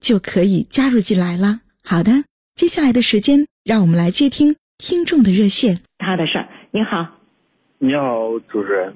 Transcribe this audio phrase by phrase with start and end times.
[0.00, 1.60] 就可以加入进来了。
[1.84, 5.80] 好的，接下来的时间，让我们来接听听众的热线。
[5.98, 7.06] 他的事儿，你好，
[7.78, 8.94] 你好，主持人。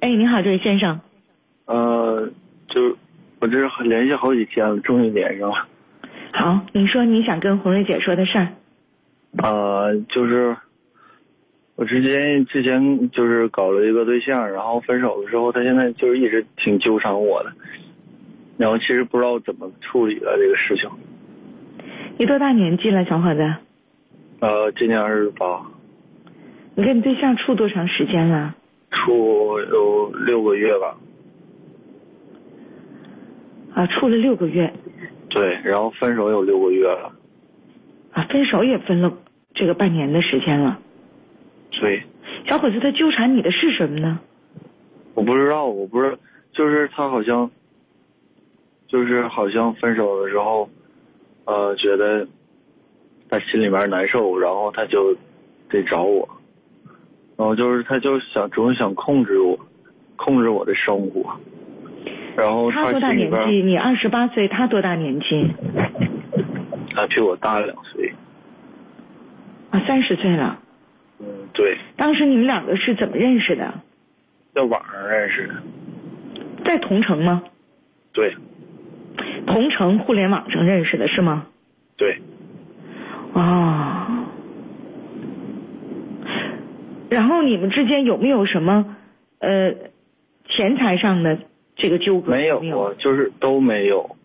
[0.00, 1.00] 哎，你好，这位先生。
[1.66, 2.30] 呃，
[2.68, 2.96] 就
[3.40, 5.66] 我这是联系好几天了，终于连上了。
[6.32, 8.48] 好，你说你想跟红瑞姐说的事儿。
[9.38, 10.56] 呃，就是。
[11.76, 17.52] 我之前之前就是搞了一个对象，然后分手了之后，他现在就是一直挺纠缠我的，
[18.56, 20.88] 然后其实不知道怎么处理了这个事情。
[22.18, 23.54] 你多大年纪了，小伙子？
[24.40, 25.62] 呃，今年二十八。
[26.76, 28.54] 你跟你对象处多长时间了？
[28.90, 30.96] 处有六个月吧。
[33.74, 34.72] 啊，处了六个月。
[35.28, 37.12] 对，然后分手有六个月了。
[38.12, 39.12] 啊，分手也分了
[39.52, 40.78] 这个半年的时间了。
[41.72, 42.04] 对，
[42.46, 44.20] 小伙子，他纠缠你的是什么呢？
[45.14, 46.16] 我不知道，我不知道，
[46.52, 47.50] 就是他好像，
[48.94, 50.70] 就是好像分手的时候，
[51.46, 52.24] 呃，觉得
[53.28, 55.12] 他心里面难受，然后他就
[55.68, 56.28] 得找我，
[57.36, 59.58] 然后就是他就想总想控制我，
[60.14, 61.28] 控制我的生活，
[62.36, 63.62] 然后他多大年纪？
[63.64, 65.50] 你二十八岁，他多大年纪？
[66.94, 68.12] 他比我大两岁。
[69.70, 70.56] 啊，三十岁了。
[71.18, 71.76] 嗯，对。
[71.96, 73.74] 当时你们两个是怎么认识的？
[74.54, 75.54] 在网上认识的。
[76.64, 77.42] 在同城吗？
[78.12, 78.32] 对。
[79.46, 81.46] 同城互联网上认识的是吗？
[81.96, 82.18] 对。
[83.32, 84.24] 哦。
[87.10, 88.96] 然后你们之间有没有什么
[89.38, 89.74] 呃
[90.48, 91.38] 钱财上的
[91.76, 92.32] 这个纠葛？
[92.32, 94.16] 没有，就是都没有，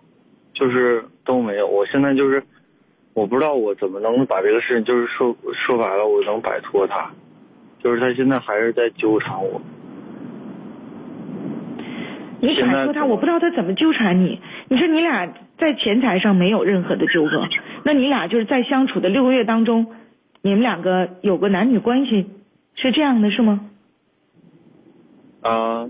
[0.53, 1.67] 就是都没有。
[1.67, 2.43] 我现在就是。
[3.15, 7.11] 我不知道我怎么能把这个事情，就是说说白了，我能摆脱他，
[7.83, 9.59] 就是他现在还是在纠缠我。
[12.41, 14.39] 你摆脱他，我不知道他怎么纠缠你。
[14.67, 15.27] 你说你俩
[15.57, 17.47] 在钱财上没有任何的纠葛，
[17.83, 19.87] 那你俩就是在相处的六个月当中，
[20.41, 22.27] 你们两个有个男女关系，
[22.75, 23.69] 是这样的是吗？
[25.41, 25.89] 啊，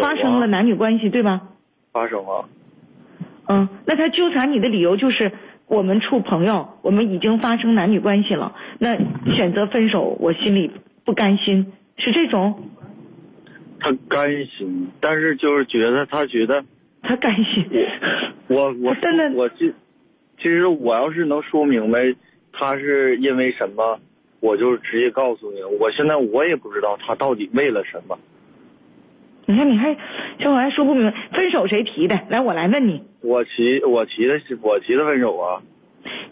[0.00, 1.42] 发生了男女关系对吧？
[1.92, 2.44] 发生了。
[3.48, 5.32] 嗯，那他纠缠你的理由就是。
[5.70, 8.96] 我们处朋友，我们已经发生男女关系了，那
[9.34, 10.70] 选择分手，我心里
[11.04, 12.70] 不甘心，是这种。
[13.80, 16.64] 他甘心，但是就是觉得他觉得
[17.02, 17.64] 他甘心。
[18.48, 19.72] 我我真的我其
[20.38, 22.14] 其实我要是能说明白
[22.52, 24.00] 他是因为什么，
[24.40, 25.62] 我就直接告诉你。
[25.80, 28.18] 我现在我也不知道他到底为了什么。
[29.46, 29.96] 你看，你还
[30.40, 32.20] 小伙还说不明白，分手谁提的？
[32.28, 33.02] 来，我来问你。
[33.22, 35.62] 我提，我提的是我提的分手啊。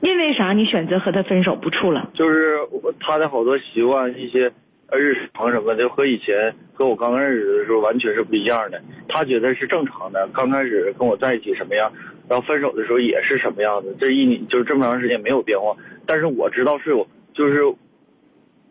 [0.00, 0.52] 因为啥？
[0.52, 2.10] 你选择和他分手不处了？
[2.12, 2.58] 就是
[3.00, 4.52] 他的好多习惯，一些
[4.92, 8.80] 日常什么的，和以前和我刚认识的时候完全是不一样的。
[9.08, 11.92] 他觉得是正常的，刚开始跟我在一起什么样，
[12.28, 13.96] 然后分手的时候也是什么样子。
[13.98, 15.76] 这一年就是这么长时间没有变化，
[16.06, 17.60] 但是我知道是有，就是，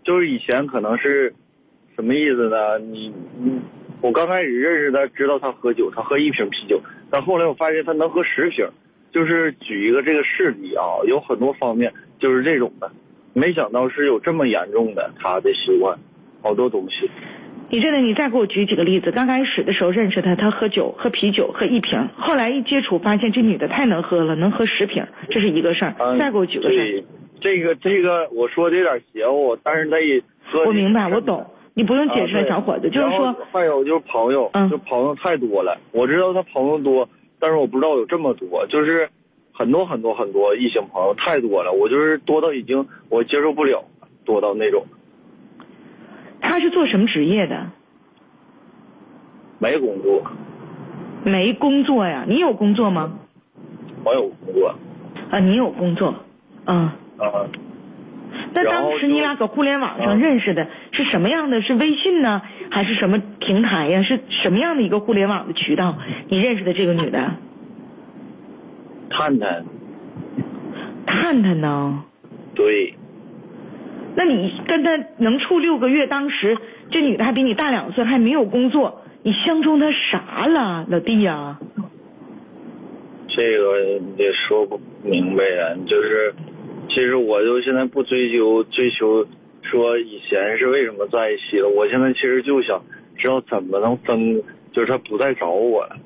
[0.04, 1.34] 就是以前可能是
[1.96, 2.80] 什么意思呢？
[2.80, 3.60] 你你。
[4.02, 8.68] 我刚开始认识他，知道他喝酒，他喝一瓶啤酒，但后来我发现他能喝十瓶，
[9.12, 12.92] 就是举一个这个事例啊，有很多方面就是这种的，
[13.36, 16.00] 没想到是有这么严重的他的习惯，
[16.42, 17.12] 好多东西。
[17.70, 19.12] 你这的，你再给我举几个例子。
[19.12, 25.96] 刚开始的时候认识他，他喝酒，喝啤酒，喝一瓶，后来一接触发现这女的太能喝了，能喝十瓶，这是一个事儿。
[26.18, 27.04] 再给我举个事儿。
[27.42, 30.64] 这个这个我说的有点邪乎，但是他也喝。
[30.66, 31.46] 我明白，我懂。
[31.74, 35.78] 你不用解释，小伙子，就是说，还有就是朋友，嗯就朋友太多了。
[35.92, 39.10] 我知道他朋友多，但是我不知道有这么多，就是
[39.58, 43.86] 很多很多很多异性朋友太多了，我就是多到已经我接受不了，
[44.26, 44.84] 多到那种。
[46.42, 47.72] 他是做什么职业的？
[49.58, 50.22] 没工作。
[51.24, 52.26] 没工作呀？
[52.28, 53.14] 你有工作吗？
[54.04, 54.76] 我有工作。
[55.32, 56.14] 啊，你有工作，
[56.66, 56.98] 啊。
[57.18, 57.48] 啊。
[58.54, 61.62] 那当时你俩搁互联网上认识的是什么样的？
[61.62, 64.04] 是微信呢，还是什么平台呀？
[64.04, 65.98] 是什么样的一个互联网的渠道？
[66.28, 67.32] 你认识的这个女的？
[69.10, 69.66] 探探。
[71.06, 72.04] 探探呢？
[72.54, 72.94] 对。
[74.16, 76.58] 那你跟他能处六个月，当时
[76.92, 81.60] 这女的还比你大两岁，还没有工作，你相中她啥了，老弟呀？
[83.28, 86.34] 这个你得说不明白呀，就是。
[86.88, 89.26] 其实我就现在不追究追求，
[89.64, 91.68] 说以前是为什么在一起了。
[91.68, 92.80] 我现在其实就想
[93.18, 94.42] 知道怎么能分，
[94.72, 95.98] 就是他不再找我了。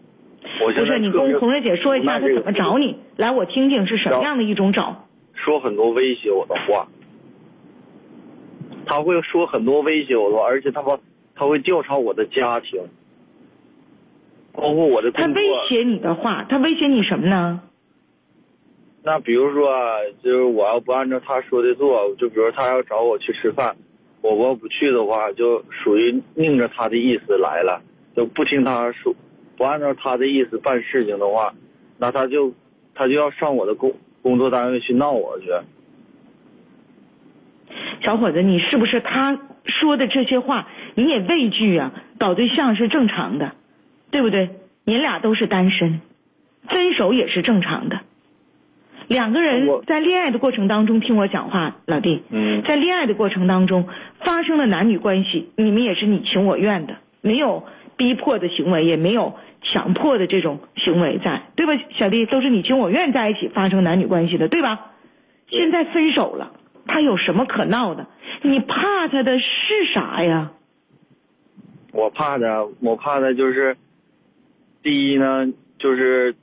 [0.59, 5.07] 不是你跟红瑞姐说一下他怎么找你，来我听听是什么样的一种找。
[5.33, 6.87] 说很多威胁我的话，
[8.85, 10.99] 他会说很多威胁我的话，而且他把
[11.35, 12.81] 他会调查我的家庭，
[14.53, 17.61] 包括我的他威胁你的话，他威胁你什么呢？
[19.01, 19.71] 那比如说，
[20.21, 23.77] 就是我要不按照他说的做，就比如他要找我去吃饭，
[24.21, 27.81] 我要不去的话，就属于拧着他的意思来了，
[28.13, 29.15] 就不听他说，
[29.59, 31.53] 不按照他的意思办事情的话，
[31.97, 32.53] 那他就
[32.95, 35.47] 他就要上我的工工作单位去闹我去。
[38.01, 41.91] 小伙子，你是不是他说的这些话你也畏惧啊？
[42.17, 43.51] 搞对象是正常的，
[44.11, 44.49] 对不对？
[44.85, 45.99] 你俩都是单身，
[46.69, 47.99] 分手也是正常的。
[49.09, 52.23] 两个人在恋爱的过程当中，听我讲话，老弟。
[52.29, 52.63] 嗯。
[52.63, 53.89] 在恋爱的过程当中
[54.21, 57.65] 发生了男女关系，你们也是你情我愿的，没有
[57.99, 62.25] 逼迫的行为，也没有强迫的这种行为在，对吧，小弟？
[62.25, 64.93] 都是你情我愿在一起发生男女关系的，对吧？
[65.49, 66.53] 现在分手了，
[66.87, 68.07] 他有什么可闹的？
[68.41, 70.53] 你怕他的是啥呀？
[71.91, 73.75] 我怕的，我怕的就是，
[74.81, 76.33] 第一呢，就是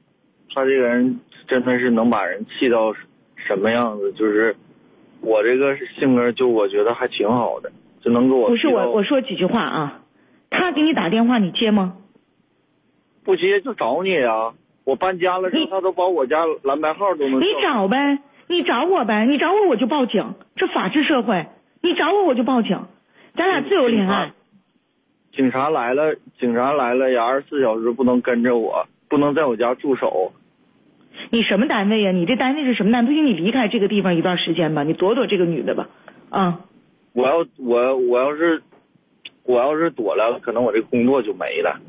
[0.54, 1.18] 他这个人。
[1.48, 2.92] 真的是能把人气到
[3.36, 4.12] 什么样子？
[4.14, 4.56] 就是
[5.20, 7.70] 我这个性格，就我觉得还挺好的，
[8.00, 8.48] 就能给我。
[8.48, 10.00] 不是我，我说几句话啊。
[10.86, 11.94] 你打电话，你接吗？
[13.24, 14.54] 不接就找你呀。
[14.84, 17.40] 我搬家了之后，他都把我家蓝白号都能。
[17.40, 20.34] 你找呗，你找我呗，你找我我就报警。
[20.54, 21.46] 这法治社会，
[21.82, 22.84] 你找我我就报警，
[23.34, 24.30] 咱俩自由恋爱。
[25.32, 30.32] 警察来了，警察来了也二十四小时不能跟着我，不能在我家驻守。
[31.30, 32.12] 你什么单位呀？
[32.12, 33.08] 你这单位是什么单位？
[33.08, 35.88] 不行，你离开这个地方一段时间吧，你躲躲这个女的吧，
[36.30, 36.60] 啊！
[37.12, 38.62] 我要我我要是
[39.46, 41.80] 我要是躲了，可能我这工作就没了。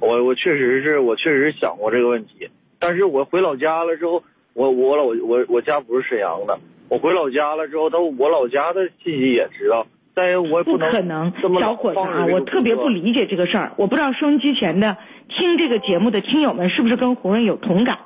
[0.00, 2.48] 我我确实是我确实想过这个问题，
[2.78, 4.22] 但是我回老家了之后，
[4.54, 6.58] 我我老我我家不是沈阳的，
[6.88, 9.86] 我回老家了之后，他我老家的信息也知道。
[10.14, 13.72] 但是我不可能，小伙子啊，我特别不理解这个事儿。
[13.76, 14.96] 我不知道收音机前的
[15.28, 17.98] 听这个节目的听友们是不是跟胡润有同感？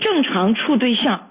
[0.00, 1.25] 正常处对象，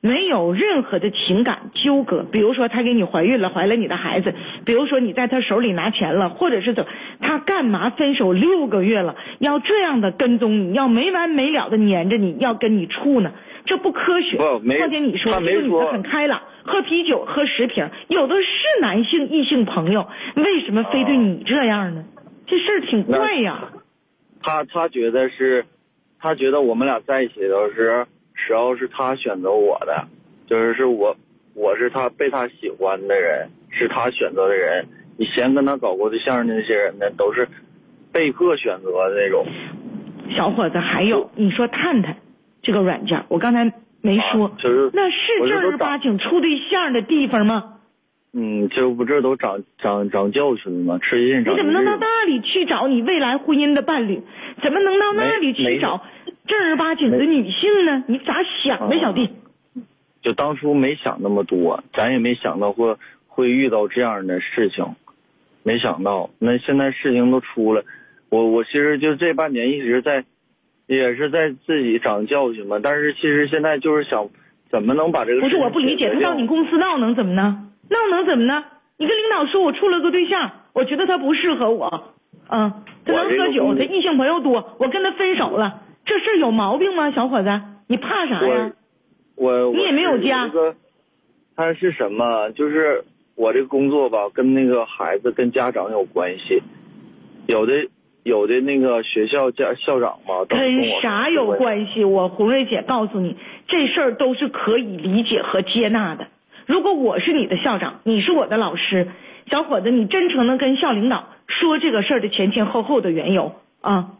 [0.00, 2.22] 没有任何的情感纠葛。
[2.22, 4.30] 比如说他给你怀孕了，怀了你的孩子；
[4.64, 6.86] 比如说你在他手里拿钱了，或者是怎，
[7.20, 13.32] 他干嘛分手六个月了，要这样的跟踪你，要没完没了的黏着你，要跟你处呢？
[13.64, 14.36] 这不科学。
[14.36, 20.06] 况且你说这个女的很开朗，喝啤酒喝十瓶，有的是男性异性朋友，
[20.36, 22.04] 为什么非对你这样呢？
[22.46, 23.70] 这事儿挺怪呀。
[24.42, 25.66] 他他觉得是。
[26.20, 28.04] 他觉得我们俩在一起都是，
[28.48, 30.06] 只要是他选择我的，
[30.46, 31.14] 就是是我，
[31.54, 34.86] 我是他被他喜欢的人，是他选择的人。
[35.18, 37.46] 以前跟他搞过对象的那些人呢，都是
[38.10, 39.44] 被迫选择的那种。
[40.34, 42.16] 小伙子，还有你说探探
[42.62, 43.70] 这个软件，我刚才
[44.00, 47.74] 没说，就是那是正儿八经处对象的地方吗？
[48.32, 50.98] 嗯，这不这都长长长教训了吗？
[51.02, 51.52] 吃进长。
[51.52, 54.22] 你怎么能到那里去找你未来婚姻的伴侣？
[54.62, 56.02] 怎么能到那里去找
[56.48, 58.04] 正儿八经的女性呢？
[58.08, 59.30] 你咋想的，小弟？
[60.22, 62.96] 就当初没想那么多，咱也没想到会
[63.28, 64.96] 会遇到这样的事情，
[65.62, 66.30] 没想到。
[66.40, 67.84] 那现在事情都出了，
[68.30, 70.24] 我我其实就这半年一直在，
[70.86, 72.80] 也是在自己长教训嘛。
[72.82, 74.28] 但是其实现在就是想，
[74.70, 75.40] 怎么能把这个？
[75.42, 77.68] 不是我不理解，他到你公司闹能怎么呢？
[77.88, 78.64] 闹能怎么呢？
[78.96, 81.88] 你跟领导说，我处了个对象，我觉得他不适合我，
[82.50, 82.72] 嗯，
[83.04, 87.60] 他能喝酒，他异性朋友多，我跟他分手了，这事有毛病吗，小伙子？
[87.86, 88.72] 你怕啥呀？
[89.36, 90.50] 我你也没有家。
[91.54, 92.50] 他是什么？
[92.52, 93.04] 就是
[93.36, 96.62] 我这工作吧，跟那个孩子跟家长有关系，
[97.46, 97.88] 有的
[98.22, 100.58] 有的那个学校家校长嘛，跟
[101.02, 102.04] 啥有关系？
[102.04, 103.36] 我红瑞姐告诉你，
[103.66, 106.28] 这事儿都是可以理解和接纳的。
[106.64, 109.08] 如果我是你的校长，你是我的老师，
[109.50, 114.10] 小伙子，你真诚的跟校领导说这个事儿的前前后后的缘由啊，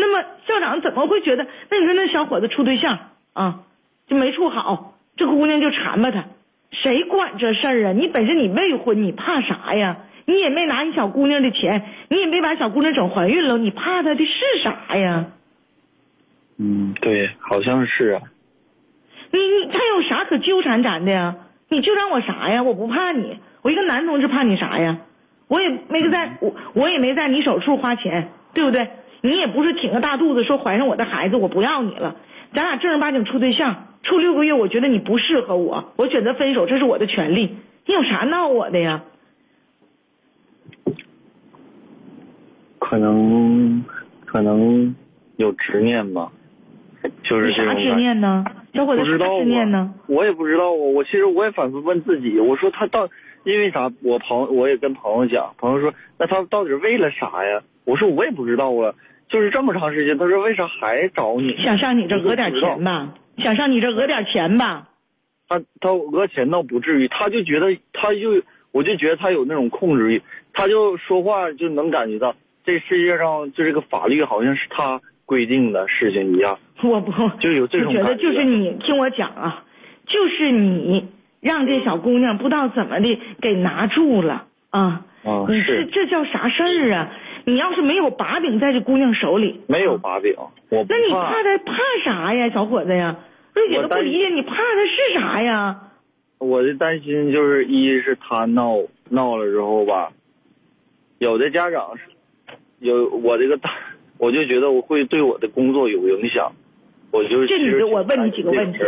[0.00, 1.46] 那么校长怎么会觉得？
[1.70, 2.98] 那你说那小伙子处对象
[3.34, 3.60] 啊，
[4.08, 6.24] 就没处好，这姑娘就缠吧他，
[6.72, 7.92] 谁管这事儿啊？
[7.92, 9.98] 你本身你未婚，你怕啥呀？
[10.26, 15.26] 你也没拿你小姑娘的钱，你也没把小姑娘整怀孕了，你怕她的是啥呀？
[16.58, 18.22] 嗯，对，好像是啊。
[19.32, 21.36] 你你他有啥可纠缠咱的呀？
[21.68, 22.62] 你纠缠我啥呀？
[22.62, 24.98] 我不怕你，我一个男同志怕你啥呀？
[25.48, 28.88] 我也没在我我也没在你手处花钱，对不对？
[29.22, 32.16] 你也不是挺个大肚子说怀上我的孩子我不要你了，
[32.54, 37.56] 咱俩正儿八经处对象，处六个月，我觉得你不适合我，我选择分手，这是我的权利。
[37.86, 39.02] 你有啥闹我的呀？
[42.78, 43.84] 可能
[44.24, 44.96] 可能
[45.36, 46.32] 有执念吧，
[47.22, 48.44] 就是这啥执念呢？
[48.74, 49.94] 小伙子啥执念呢？
[50.06, 53.08] 我也不知道啊，我其实我也反复问自己，我说他到
[53.44, 53.92] 因为啥？
[54.02, 57.62] 我朋我也跟朋友讲，朋友说那他到底为了啥呀？
[57.84, 58.94] 我说我也不知道啊，
[59.30, 61.56] 就是这么长时间，他说为啥还找你？
[61.62, 63.14] 想上你这讹点钱吧？
[63.38, 64.88] 想上你这讹点钱吧？
[65.48, 70.22] 他他讹钱倒不至于，他就觉得他就我就觉得他有那种控制欲，
[70.52, 72.34] 他就说话就能感觉到
[72.64, 76.58] 这世界上就这个法律好像是他规定的事情一样。
[76.82, 79.64] 我不就有这种觉得就是你听我讲啊，
[80.06, 81.08] 就是你
[81.40, 85.04] 让这小姑娘不知道怎么的给拿住了啊！
[85.22, 87.10] 啊，你这这叫啥事儿啊？
[87.44, 93.16] 你要是没有把柄在这姑娘手里，没有把柄，我那你怕她怕啥呀，小伙子呀？
[93.54, 95.80] 瑞姐都不理解你怕她是啥呀？
[96.38, 98.76] 我的担心就是一是她闹
[99.08, 100.12] 闹了之后吧，
[101.18, 102.04] 有的家长是
[102.78, 103.70] 有我这个大，
[104.18, 106.52] 我就觉得我会对我的工作有影响。
[107.10, 108.78] 我就这女的，我问你几个问题，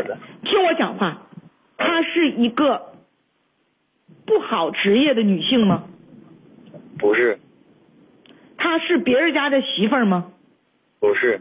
[0.44, 1.26] 听我讲话。
[1.76, 2.92] 她是一个
[4.25, 5.85] 不好职业的女性吗？
[6.99, 7.38] 不是。
[8.62, 10.26] 她是别人家的媳妇儿吗？
[11.00, 11.40] 不是。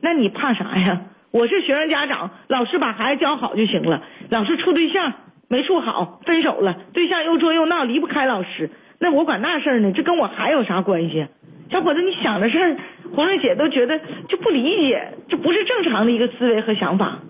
[0.00, 1.02] 那你怕啥呀？
[1.30, 4.02] 我是学生家长，老师把孩子教好就行了。
[4.28, 5.12] 老师处对象
[5.46, 8.70] 没处好，分手了，对象又作又闹，离不开老师。
[8.98, 9.92] 那我管那事儿呢？
[9.92, 11.28] 这跟我还有啥关系？
[11.70, 12.76] 小伙子，你想的事儿，
[13.14, 17.20] 红瑞姐都觉得就不理解，这不是正常的一个思维和想法。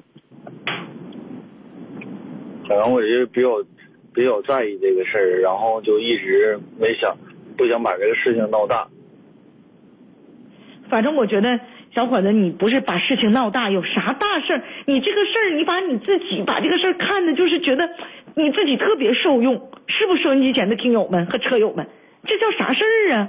[2.66, 3.50] 可能我就比较
[4.14, 7.14] 比较在意这个事儿，然后就一直没想
[7.58, 8.88] 不想把这个事情闹大。
[10.92, 11.58] 反正我觉得，
[11.94, 14.62] 小伙子，你不是把事情闹大，有啥大事儿？
[14.84, 17.88] 你这个事儿，你把你自己把这个事儿看的，就是觉得
[18.34, 20.16] 你自己特别受用，是不？
[20.18, 21.86] 收音机前的听友们和车友们，
[22.26, 23.28] 这叫啥事儿啊？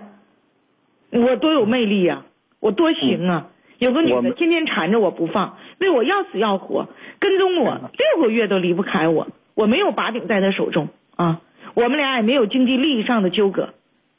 [1.11, 2.25] 我多有魅力呀！
[2.59, 3.47] 我多行啊！
[3.77, 6.89] 有个女的天天缠着我不放，为我要死要活，
[7.19, 7.79] 跟踪我
[8.15, 9.29] 六个月都离不开我。
[9.55, 11.39] 我没有把柄在她手中啊，
[11.75, 13.69] 我们俩也没有经济利益上的纠葛，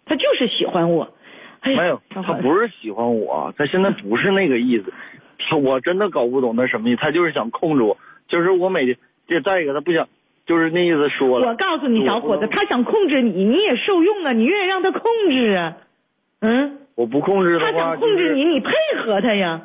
[0.06, 1.10] 她就是喜欢我。
[1.64, 4.92] 没有，他不是喜欢我，他现在不是那个意思。
[5.38, 7.96] 他我真的搞不懂他什么意思，他就是想控制我，
[8.28, 10.08] 就是我每天这再一个，他不想，
[10.46, 11.48] 就是那意思说了。
[11.48, 15.76] 我告诉你，小伙子，他想控制你，你也受用啊，你愿意让他控制啊？
[16.40, 16.78] 嗯。
[16.94, 18.70] 我不控制他想控制你，你配
[19.04, 19.62] 合他呀。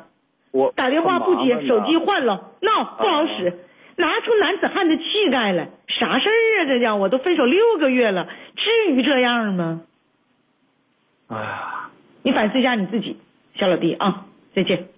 [0.52, 3.56] 我打电话不接，手机换了，闹不好使，
[3.96, 6.64] 拿出男子汉的气概来，啥事儿啊？
[6.66, 8.26] 这叫我都分手六个月了，
[8.56, 9.82] 至于这样吗？
[11.28, 11.89] 哎呀，
[12.22, 13.16] 你反思一下你自己，
[13.54, 14.89] 小老弟啊，再见。